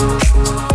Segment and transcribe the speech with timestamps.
[0.00, 0.69] sure.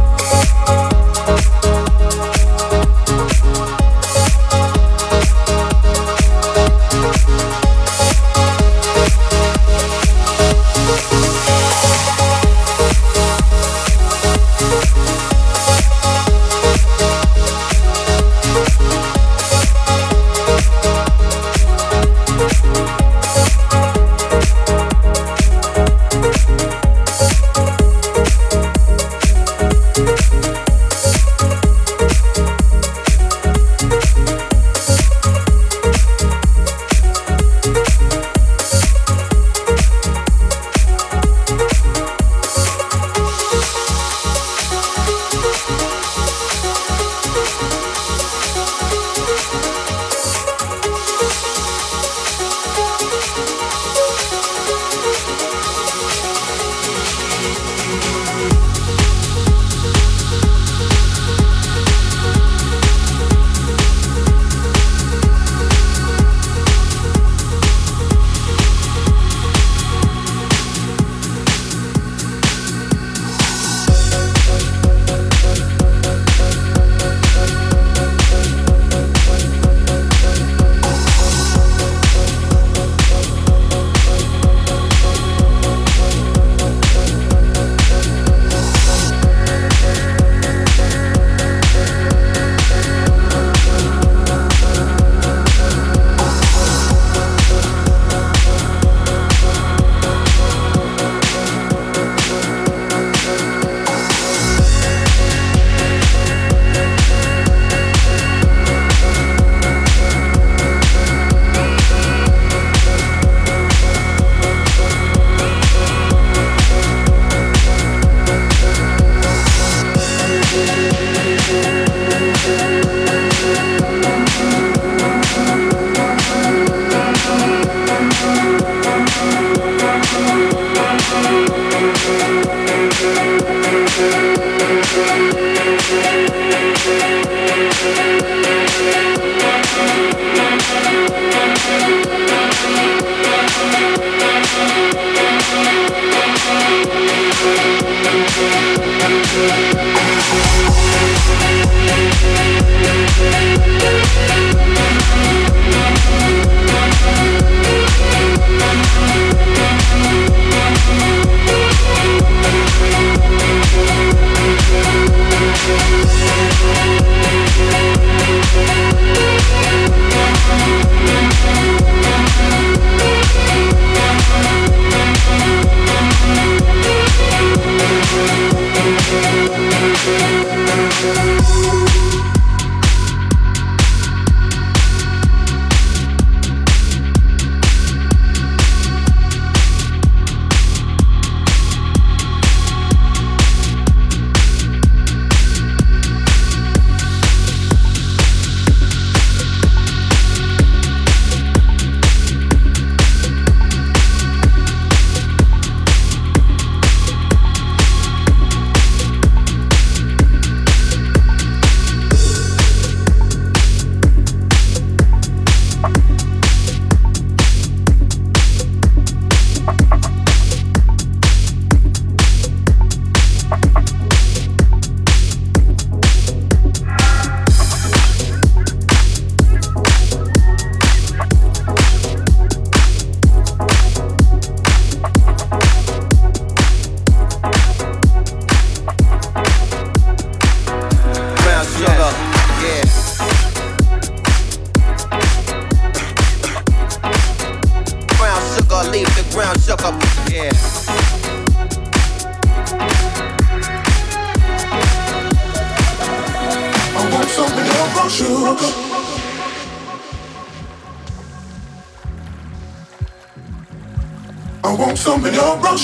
[165.67, 166.04] you.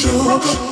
[0.01, 0.70] true.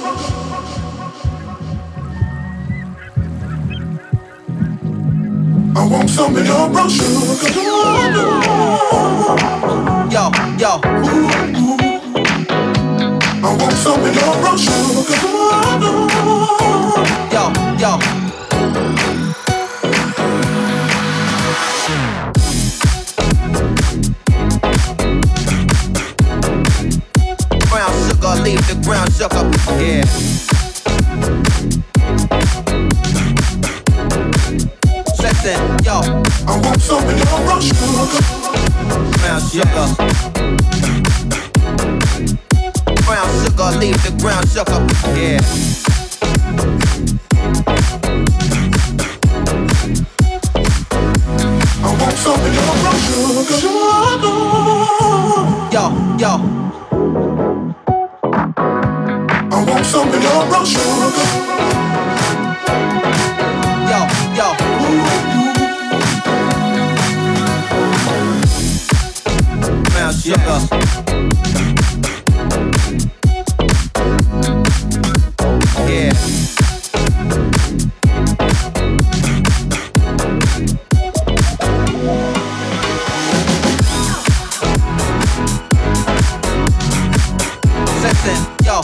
[88.36, 88.82] something, yo.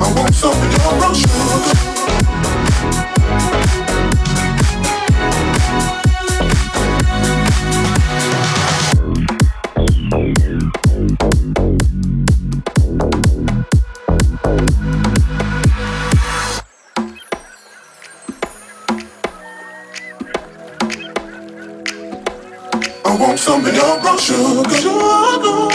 [0.00, 1.16] I want something, yo, I want
[23.04, 25.65] I want something, I want sugar, sugar.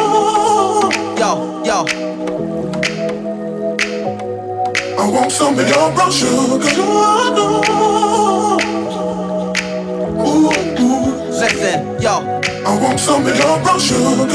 [5.42, 6.70] something y'all broke sugar.
[10.22, 10.52] Ooh,
[10.86, 11.08] ooh.
[11.42, 12.14] Listen, yo.
[12.64, 14.28] I want some of your brown sugar.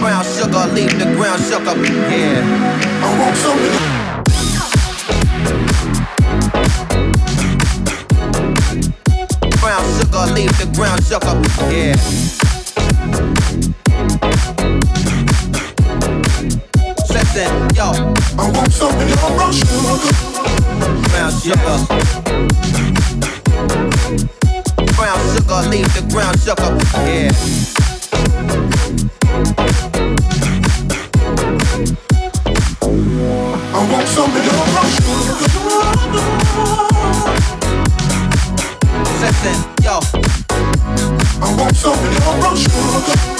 [0.00, 1.74] Brown sugar, leave the ground sugar.
[2.10, 2.42] Yeah.
[3.04, 3.90] I want some of your
[9.60, 11.34] Brown sugar, leave the ground sugar.
[11.72, 12.29] Yeah.
[17.40, 17.92] listen, yo.
[18.38, 19.96] I want some of your brown sugar.
[21.08, 21.78] Brown sugar.
[24.96, 26.70] Brown sugar, leave the brown sugar.
[27.06, 27.32] Yeah.
[33.72, 35.24] I want some of your brown sugar.
[39.20, 39.94] Listen, yo.
[41.40, 43.30] I want some of your brown sugar.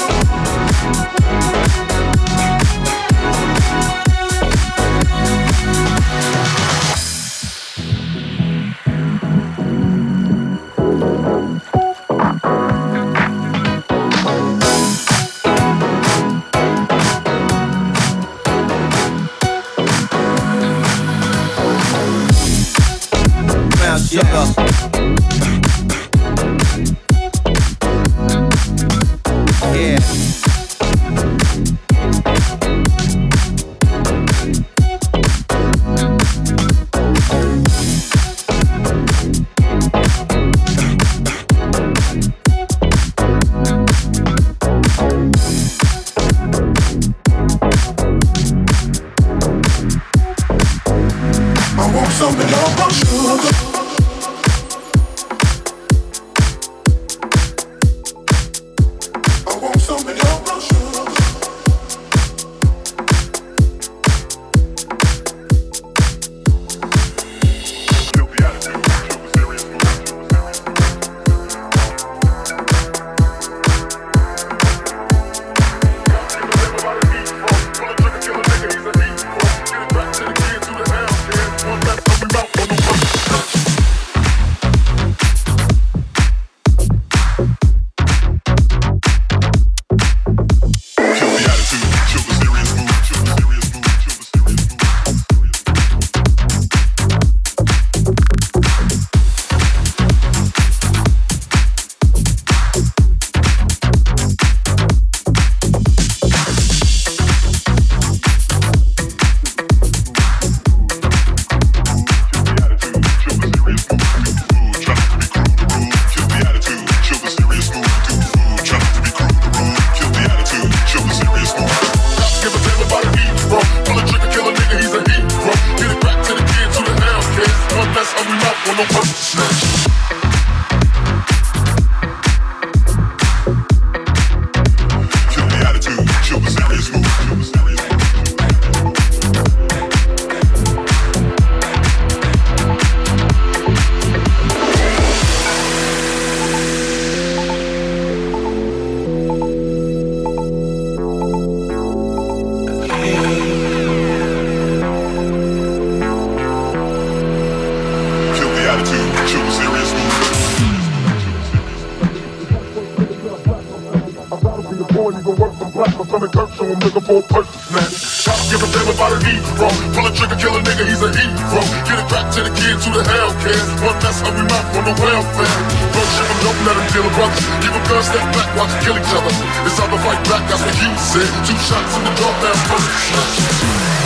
[167.10, 167.90] for a purpose, man.
[167.90, 169.66] Stop a damn about a Negro.
[169.94, 171.62] Pull a trigger, kill a nigga, he's a hero.
[171.82, 173.66] Get it back to the kids who the hell cares.
[173.82, 175.58] One mess of we mouth on the welfare.
[175.90, 177.40] Don't ship him, don't let him kill a brother.
[177.58, 179.34] Give him guns, step back, watch him kill each other.
[179.66, 181.30] It's time to fight back, that's what you said.
[181.42, 183.99] Two shots in the dark, that's first.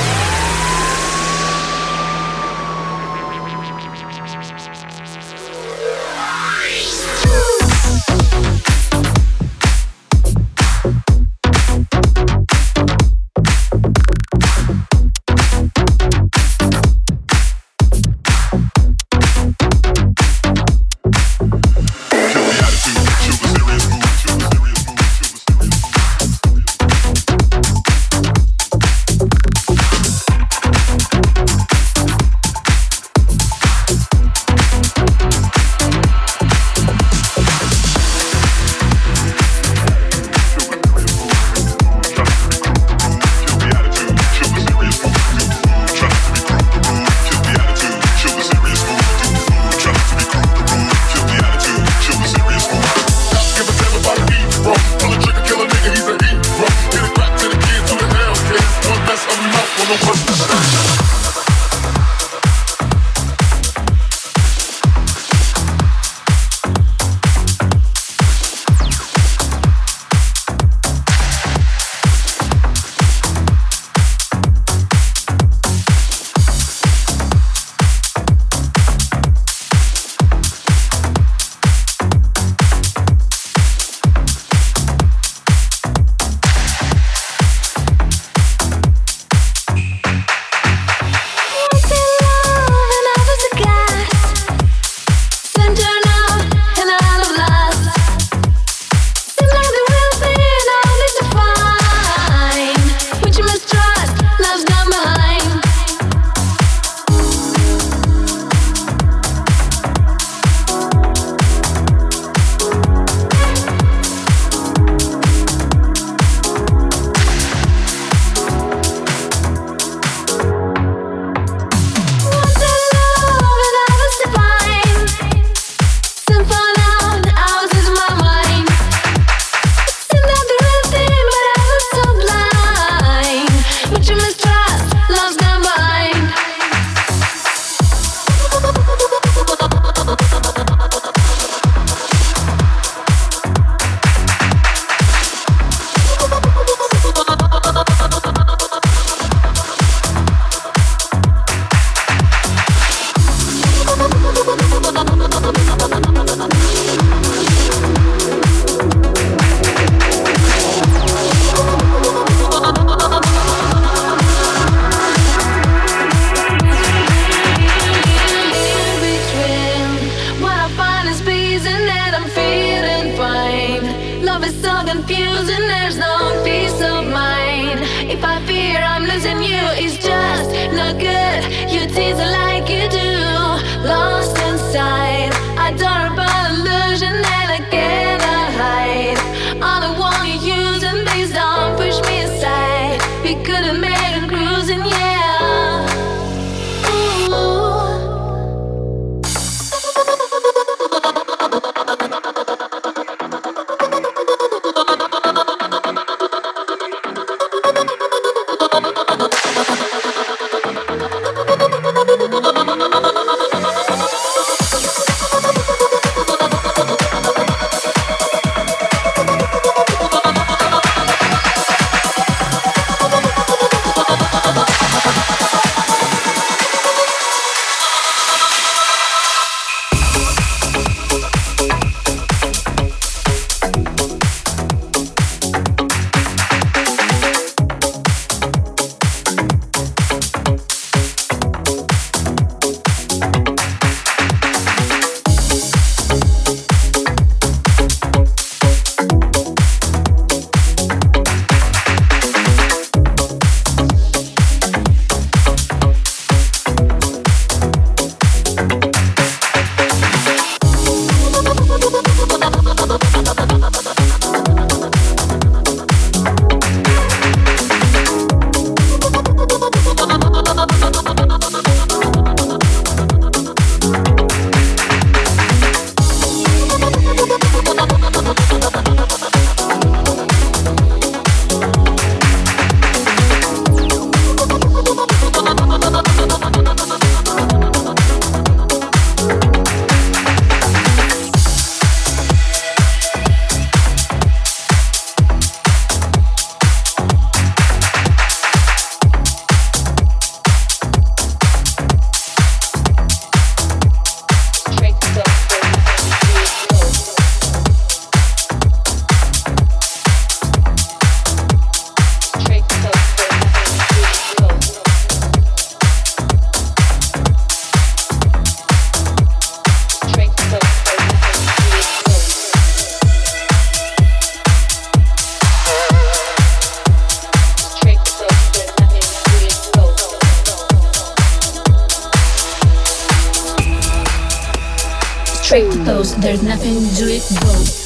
[336.22, 337.83] You a boy or a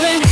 [0.00, 0.31] girl.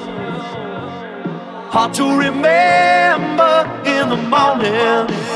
[1.71, 5.30] hard to remember in the morning.